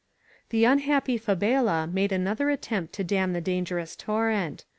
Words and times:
'* 0.27 0.49
The 0.49 0.65
unhappy 0.65 1.19
Fabela 1.19 1.85
made 1.85 2.11
another 2.11 2.49
attempt 2.49 2.91
to 2.93 3.03
dam 3.03 3.33
the 3.33 3.39
dangerous 3.41 3.95
torrent. 3.95 4.65